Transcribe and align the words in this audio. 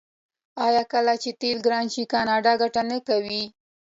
آیا 0.65 0.83
کله 0.93 1.13
چې 1.23 1.29
تیل 1.41 1.57
ګران 1.65 1.85
شي 1.93 2.03
کاناډا 2.13 2.53
ګټه 2.61 2.81
نه 2.89 2.97
کوي؟ 3.07 3.43